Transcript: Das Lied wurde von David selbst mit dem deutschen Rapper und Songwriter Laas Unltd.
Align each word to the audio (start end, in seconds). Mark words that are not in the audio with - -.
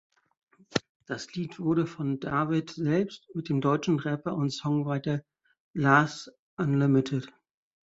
Das 1.05 1.31
Lied 1.35 1.59
wurde 1.59 1.85
von 1.85 2.19
David 2.19 2.71
selbst 2.71 3.27
mit 3.35 3.49
dem 3.49 3.61
deutschen 3.61 3.99
Rapper 3.99 4.33
und 4.33 4.49
Songwriter 4.49 5.21
Laas 5.75 6.31
Unltd. 6.57 7.31